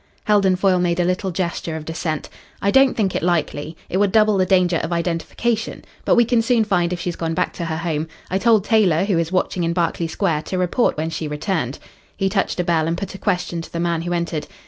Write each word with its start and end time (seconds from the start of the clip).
Heldon 0.23 0.55
Foyle 0.55 0.79
made 0.79 0.99
a 0.99 1.03
little 1.05 1.29
gesture 1.29 1.75
of 1.75 1.85
dissent. 1.85 2.27
"I 2.59 2.71
don't 2.71 2.95
think 2.97 3.15
it 3.15 3.21
likely. 3.21 3.77
It 3.87 3.97
would 3.97 4.11
double 4.11 4.35
the 4.35 4.47
danger 4.47 4.77
of 4.77 4.91
identification. 4.91 5.85
But 6.05 6.15
we 6.15 6.25
can 6.25 6.41
soon 6.41 6.63
find 6.63 6.91
if 6.91 6.99
she's 6.99 7.15
gone 7.15 7.35
back 7.35 7.53
to 7.53 7.65
her 7.65 7.77
home. 7.77 8.07
I 8.27 8.39
told 8.39 8.63
Taylor, 8.63 9.03
who 9.05 9.19
is 9.19 9.31
watching 9.31 9.63
in 9.63 9.73
Berkeley 9.73 10.07
Square, 10.07 10.41
to 10.47 10.57
report 10.57 10.97
when 10.97 11.11
she 11.11 11.27
returned." 11.27 11.77
He 12.17 12.29
touched 12.29 12.59
a 12.59 12.63
bell 12.63 12.87
and 12.87 12.97
put 12.97 13.13
a 13.13 13.19
question 13.19 13.61
to 13.61 13.71
the 13.71 13.79
man 13.79 14.01
who 14.01 14.11
entered. 14.11 14.47